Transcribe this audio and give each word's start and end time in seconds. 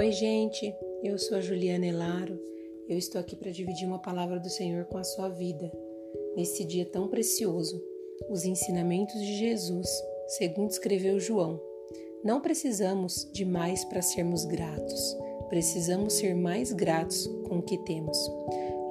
Oi, 0.00 0.12
gente, 0.12 0.74
eu 1.02 1.18
sou 1.18 1.36
a 1.36 1.42
Juliana 1.42 1.84
Elaro. 1.84 2.40
Eu 2.88 2.96
estou 2.96 3.20
aqui 3.20 3.36
para 3.36 3.50
dividir 3.50 3.86
uma 3.86 3.98
palavra 3.98 4.40
do 4.40 4.48
Senhor 4.48 4.86
com 4.86 4.96
a 4.96 5.04
sua 5.04 5.28
vida, 5.28 5.70
nesse 6.34 6.64
dia 6.64 6.86
tão 6.86 7.06
precioso, 7.06 7.78
os 8.30 8.46
ensinamentos 8.46 9.20
de 9.20 9.36
Jesus, 9.36 9.86
segundo 10.38 10.70
escreveu 10.70 11.20
João. 11.20 11.60
Não 12.24 12.40
precisamos 12.40 13.28
de 13.30 13.44
mais 13.44 13.84
para 13.84 14.00
sermos 14.00 14.46
gratos, 14.46 15.18
precisamos 15.50 16.14
ser 16.14 16.34
mais 16.34 16.72
gratos 16.72 17.26
com 17.46 17.58
o 17.58 17.62
que 17.62 17.76
temos. 17.84 18.16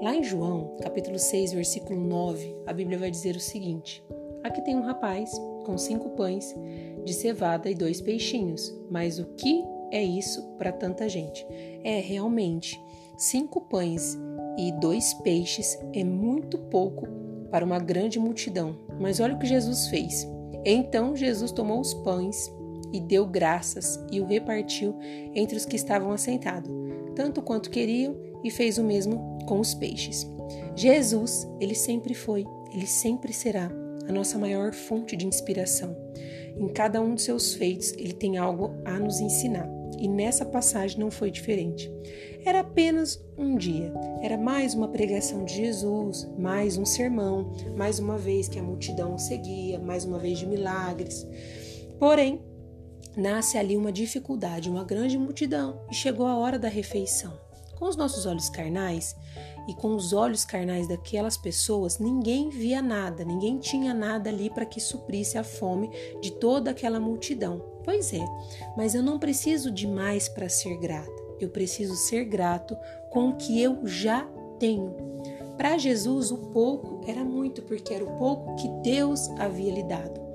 Lá 0.04 0.16
em 0.16 0.22
João, 0.22 0.78
capítulo 0.80 1.18
6, 1.18 1.54
versículo 1.54 2.00
9, 2.00 2.56
a 2.68 2.72
Bíblia 2.72 3.00
vai 3.00 3.10
dizer 3.10 3.36
o 3.36 3.40
seguinte: 3.40 4.04
Aqui 4.44 4.62
tem 4.62 4.76
um 4.76 4.84
rapaz 4.84 5.32
com 5.66 5.76
cinco 5.76 6.12
pães 6.12 6.56
de 7.04 7.16
cevada 7.16 7.68
e 7.68 7.74
dois 7.74 8.00
peixinhos, 8.00 8.72
mas 8.92 9.18
o 9.18 9.26
que 9.34 9.64
é 9.92 10.04
isso 10.04 10.44
para 10.58 10.72
tanta 10.72 11.08
gente? 11.10 11.46
É 11.84 12.00
realmente 12.00 12.80
cinco 13.18 13.62
pães 13.62 14.18
e 14.58 14.72
dois 14.74 15.14
peixes 15.16 15.78
é 15.94 16.04
muito 16.04 16.58
pouco 16.58 17.08
para 17.50 17.66
uma 17.66 17.80
grande 17.80 18.20
multidão. 18.20 18.76
Mas 19.00 19.20
olha 19.20 19.36
o 19.36 19.40
que 19.40 19.48
Jesus 19.48 19.88
fez. 19.88 20.28
Então 20.66 21.16
Jesus 21.16 21.52
tomou 21.52 21.80
os 21.80 21.94
pães 21.94 22.52
e 22.92 23.00
deu 23.00 23.26
graças 23.26 24.00
e 24.12 24.20
o 24.20 24.26
repartiu 24.26 24.96
entre 25.36 25.56
os 25.56 25.66
que 25.66 25.76
estavam 25.76 26.12
assentados, 26.12 26.72
tanto 27.16 27.42
quanto 27.42 27.70
queriam, 27.70 28.16
e 28.44 28.50
fez 28.50 28.78
o 28.78 28.84
mesmo 28.84 29.38
com 29.46 29.60
os 29.60 29.74
peixes. 29.74 30.26
Jesus, 30.76 31.48
ele 31.60 31.76
sempre 31.76 32.14
foi, 32.14 32.46
ele 32.74 32.88
sempre 32.88 33.34
será 33.34 33.70
a 34.08 34.12
nossa 34.12 34.38
maior 34.38 34.74
fonte 34.74 35.16
de 35.16 35.28
inspiração. 35.28 35.96
Em 36.58 36.68
cada 36.70 37.02
um 37.02 37.16
de 37.16 37.22
seus 37.22 37.54
feitos, 37.54 37.94
ele 37.94 38.14
tem 38.14 38.38
algo 38.38 38.72
a 38.86 38.98
nos 38.98 39.20
ensinar. 39.20 39.79
E 40.00 40.08
nessa 40.08 40.46
passagem 40.46 40.98
não 41.00 41.12
foi 41.12 41.30
diferente. 41.30 41.92
Era 42.46 42.62
apenas 42.62 43.22
um 43.38 43.58
dia, 43.58 43.94
era 44.22 44.38
mais 44.38 44.74
uma 44.74 44.88
pregação 44.88 45.44
de 45.44 45.56
Jesus, 45.56 46.30
mais 46.38 46.78
um 46.78 46.86
sermão, 46.86 47.52
mais 47.76 48.00
uma 48.00 48.18
vez 48.18 48.48
que 48.48 48.58
a 48.58 48.64
multidão 48.64 49.18
seguia, 49.18 49.78
mais 49.78 50.06
uma 50.06 50.18
vez 50.18 50.40
de 50.40 50.46
milagres. 50.46 51.28
Porém, 52.00 52.42
nasce 53.18 53.58
ali 53.58 53.76
uma 53.76 53.92
dificuldade, 53.92 54.70
uma 54.70 54.86
grande 54.86 55.18
multidão, 55.18 55.82
e 55.92 55.94
chegou 55.94 56.26
a 56.26 56.38
hora 56.38 56.58
da 56.58 56.70
refeição. 56.70 57.49
Com 57.80 57.88
os 57.88 57.96
nossos 57.96 58.26
olhos 58.26 58.50
carnais 58.50 59.16
e 59.68 59.74
com 59.74 59.96
os 59.96 60.12
olhos 60.12 60.44
carnais 60.44 60.88
daquelas 60.88 61.38
pessoas, 61.38 61.98
ninguém 61.98 62.50
via 62.50 62.82
nada, 62.82 63.24
ninguém 63.24 63.58
tinha 63.58 63.94
nada 63.94 64.30
ali 64.30 64.50
para 64.50 64.66
que 64.66 64.82
suprisse 64.82 65.38
a 65.38 65.44
fome 65.44 65.90
de 66.22 66.32
toda 66.32 66.72
aquela 66.72 67.00
multidão. 67.00 67.64
Pois 67.86 68.14
é, 68.14 68.26
mas 68.76 68.94
eu 68.94 69.02
não 69.02 69.18
preciso 69.18 69.72
de 69.72 69.88
mais 69.88 70.28
para 70.28 70.50
ser 70.50 70.78
grata. 70.78 71.10
Eu 71.40 71.50
preciso 71.50 71.96
ser 71.96 72.26
grato 72.26 72.76
com 73.10 73.30
o 73.30 73.38
que 73.38 73.62
eu 73.62 73.88
já 73.88 74.28
tenho. 74.60 74.94
Para 75.56 75.78
Jesus, 75.78 76.32
o 76.32 76.38
pouco 76.38 77.02
era 77.08 77.24
muito, 77.24 77.62
porque 77.62 77.94
era 77.94 78.04
o 78.04 78.18
pouco 78.18 78.56
que 78.58 78.68
Deus 78.82 79.30
havia 79.32 79.74
lhe 79.74 79.84
dado. 79.84 80.29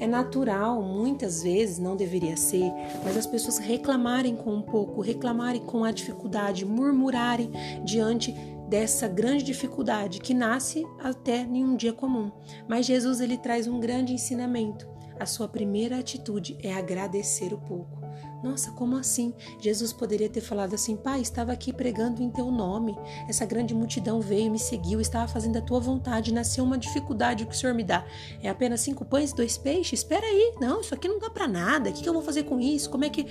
É 0.00 0.06
natural, 0.06 0.82
muitas 0.82 1.42
vezes, 1.42 1.78
não 1.78 1.94
deveria 1.94 2.36
ser, 2.36 2.72
mas 3.04 3.18
as 3.18 3.26
pessoas 3.26 3.58
reclamarem 3.58 4.34
com 4.34 4.54
um 4.54 4.62
pouco, 4.62 5.02
reclamarem 5.02 5.60
com 5.60 5.84
a 5.84 5.92
dificuldade, 5.92 6.64
murmurarem 6.64 7.50
diante 7.84 8.32
dessa 8.66 9.06
grande 9.06 9.44
dificuldade 9.44 10.20
que 10.20 10.32
nasce 10.32 10.86
até 10.98 11.42
em 11.42 11.62
um 11.62 11.76
dia 11.76 11.92
comum. 11.92 12.32
Mas 12.66 12.86
Jesus 12.86 13.20
ele 13.20 13.36
traz 13.36 13.68
um 13.68 13.78
grande 13.78 14.14
ensinamento. 14.14 14.88
A 15.18 15.26
sua 15.26 15.46
primeira 15.46 15.98
atitude 15.98 16.56
é 16.62 16.72
agradecer 16.72 17.52
o 17.52 17.58
pouco. 17.58 17.99
Nossa, 18.42 18.72
como 18.72 18.96
assim? 18.96 19.34
Jesus 19.60 19.92
poderia 19.92 20.28
ter 20.28 20.40
falado 20.40 20.74
assim: 20.74 20.96
Pai, 20.96 21.20
estava 21.20 21.52
aqui 21.52 21.72
pregando 21.72 22.22
em 22.22 22.30
teu 22.30 22.50
nome. 22.50 22.96
Essa 23.28 23.44
grande 23.44 23.74
multidão 23.74 24.20
veio 24.20 24.50
me 24.50 24.58
seguiu, 24.58 25.00
estava 25.00 25.28
fazendo 25.28 25.58
a 25.58 25.60
tua 25.60 25.78
vontade. 25.78 26.32
Nasceu 26.32 26.64
uma 26.64 26.78
dificuldade, 26.78 27.44
o 27.44 27.46
que 27.46 27.54
o 27.54 27.58
Senhor 27.58 27.74
me 27.74 27.84
dá? 27.84 28.04
É 28.42 28.48
apenas 28.48 28.80
cinco 28.80 29.04
pães 29.04 29.30
e 29.30 29.36
dois 29.36 29.58
peixes? 29.58 30.00
Espera 30.00 30.26
aí, 30.26 30.54
não, 30.60 30.80
isso 30.80 30.94
aqui 30.94 31.06
não 31.06 31.18
dá 31.18 31.28
para 31.28 31.46
nada. 31.46 31.90
O 31.90 31.92
que, 31.92 32.02
que 32.02 32.08
eu 32.08 32.14
vou 32.14 32.22
fazer 32.22 32.44
com 32.44 32.58
isso? 32.58 32.88
Como 32.88 33.04
é 33.04 33.10
que, 33.10 33.24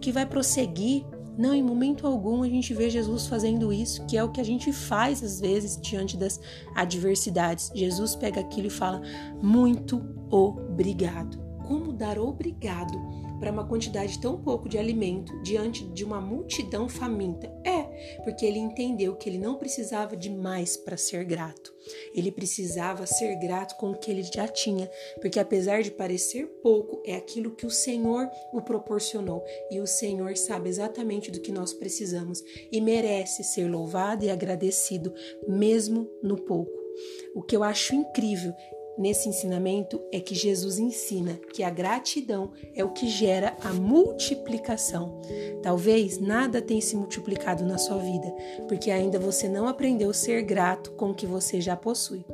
que 0.00 0.10
vai 0.10 0.24
prosseguir? 0.24 1.04
Não, 1.36 1.52
em 1.52 1.62
momento 1.62 2.06
algum 2.06 2.42
a 2.42 2.48
gente 2.48 2.72
vê 2.72 2.88
Jesus 2.88 3.26
fazendo 3.26 3.72
isso, 3.72 4.06
que 4.06 4.16
é 4.16 4.22
o 4.22 4.30
que 4.30 4.40
a 4.40 4.44
gente 4.44 4.72
faz 4.72 5.22
às 5.22 5.40
vezes 5.40 5.76
diante 5.76 6.16
das 6.16 6.40
adversidades. 6.74 7.72
Jesus 7.74 8.14
pega 8.14 8.40
aquilo 8.40 8.68
e 8.68 8.70
fala: 8.70 9.02
Muito 9.42 10.00
obrigado. 10.30 11.42
Como 11.66 11.92
dar 11.92 12.18
obrigado 12.18 13.23
para 13.38 13.50
uma 13.50 13.66
quantidade 13.66 14.20
tão 14.20 14.40
pouco 14.40 14.68
de 14.68 14.78
alimento 14.78 15.32
diante 15.42 15.84
de 15.84 16.04
uma 16.04 16.20
multidão 16.20 16.88
faminta? 16.88 17.52
É, 17.64 17.82
porque 18.24 18.44
ele 18.44 18.58
entendeu 18.58 19.14
que 19.16 19.28
ele 19.28 19.38
não 19.38 19.56
precisava 19.56 20.16
de 20.16 20.30
mais 20.30 20.76
para 20.76 20.96
ser 20.96 21.24
grato. 21.24 21.72
Ele 22.14 22.32
precisava 22.32 23.06
ser 23.06 23.34
grato 23.36 23.76
com 23.76 23.90
o 23.90 23.98
que 23.98 24.10
ele 24.10 24.22
já 24.22 24.48
tinha, 24.48 24.90
porque 25.20 25.38
apesar 25.38 25.82
de 25.82 25.90
parecer 25.90 26.46
pouco, 26.62 27.02
é 27.04 27.14
aquilo 27.14 27.54
que 27.54 27.66
o 27.66 27.70
Senhor 27.70 28.28
o 28.52 28.62
proporcionou 28.62 29.44
e 29.70 29.80
o 29.80 29.86
Senhor 29.86 30.36
sabe 30.36 30.68
exatamente 30.68 31.30
do 31.30 31.40
que 31.40 31.52
nós 31.52 31.72
precisamos 31.72 32.42
e 32.72 32.80
merece 32.80 33.44
ser 33.44 33.68
louvado 33.68 34.24
e 34.24 34.30
agradecido 34.30 35.12
mesmo 35.46 36.10
no 36.22 36.36
pouco. 36.36 36.72
O 37.34 37.42
que 37.42 37.56
eu 37.56 37.62
acho 37.62 37.94
incrível 37.94 38.54
nesse 38.96 39.28
ensinamento 39.28 40.00
é 40.12 40.20
que 40.20 40.34
Jesus 40.34 40.78
ensina 40.78 41.34
que 41.52 41.62
a 41.62 41.70
gratidão 41.70 42.52
é 42.74 42.84
o 42.84 42.92
que 42.92 43.08
gera 43.08 43.56
a 43.62 43.72
multiplicação. 43.72 45.20
Talvez 45.62 46.18
nada 46.18 46.62
tenha 46.62 46.80
se 46.80 46.96
multiplicado 46.96 47.64
na 47.64 47.78
sua 47.78 47.98
vida, 47.98 48.32
porque 48.68 48.90
ainda 48.90 49.18
você 49.18 49.48
não 49.48 49.66
aprendeu 49.66 50.10
a 50.10 50.14
ser 50.14 50.42
grato 50.42 50.92
com 50.92 51.10
o 51.10 51.14
que 51.14 51.26
você 51.26 51.60
já 51.60 51.76
possui. 51.76 52.24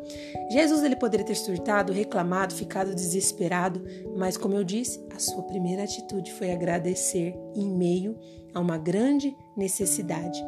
Jesus 0.51 0.83
ele 0.83 0.97
poderia 0.97 1.27
ter 1.27 1.37
surtado, 1.37 1.93
reclamado, 1.93 2.55
ficado 2.55 2.95
desesperado, 2.95 3.83
mas 4.17 4.37
como 4.37 4.55
eu 4.55 4.65
disse, 4.65 5.05
a 5.15 5.19
sua 5.19 5.43
primeira 5.45 5.85
atitude 5.85 6.33
foi 6.33 6.51
agradecer 6.51 7.35
em 7.55 7.69
meio 7.69 8.17
a 8.53 8.61
uma 8.61 8.77
grande 8.77 9.35
necessidade. 9.57 10.43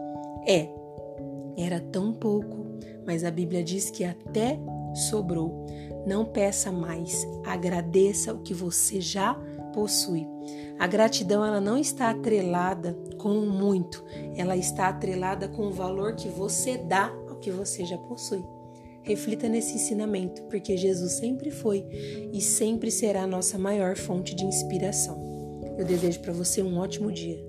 É, 0.47 0.69
era 1.57 1.81
tão 1.81 2.13
pouco, 2.13 2.67
mas 3.07 3.25
a 3.25 3.31
Bíblia 3.31 3.63
diz 3.63 3.91
que 3.91 4.05
até 4.05 4.59
sobrou. 4.95 5.67
Não 6.07 6.25
peça 6.25 6.73
mais, 6.73 7.27
agradeça 7.45 8.33
o 8.33 8.43
que 8.43 8.53
você 8.53 9.01
já 9.01 9.35
possui. 9.73 10.27
A 10.79 10.87
gratidão 10.87 11.45
ela 11.45 11.61
não 11.61 11.79
está 11.79 12.11
atrelada 12.11 12.97
com 13.19 13.39
o 13.39 13.47
muito, 13.47 14.05
ela 14.37 14.57
está 14.57 14.89
atrelada 14.89 15.49
com 15.49 15.69
o 15.69 15.73
valor 15.73 16.17
que 16.17 16.29
você 16.29 16.77
dá 16.77 17.13
ao 17.29 17.37
que 17.37 17.51
você 17.51 17.85
já 17.85 17.97
possui. 17.97 18.45
Reflita 19.05 19.49
nesse 19.49 19.75
ensinamento, 19.75 20.43
porque 20.45 20.77
Jesus 20.77 21.13
sempre 21.13 21.51
foi 21.51 21.85
e 22.33 22.41
sempre 22.41 22.91
será 22.91 23.23
a 23.23 23.27
nossa 23.27 23.59
maior 23.59 23.97
fonte 23.97 24.35
de 24.35 24.45
inspiração. 24.45 25.21
Eu 25.79 25.85
desejo 25.85 26.21
para 26.21 26.33
você 26.33 26.63
um 26.63 26.79
ótimo 26.79 27.11
dia. 27.11 27.45